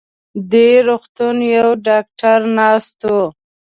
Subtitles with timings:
[0.51, 3.15] دې روغتون يو ډاکټر ناست و.